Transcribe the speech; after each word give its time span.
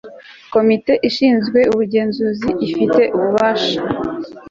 komite 0.53 0.91
ishinzwe 1.09 1.59
ubugenzuzi 1.73 2.49
ifite 2.67 3.01
ububasha 3.17 3.79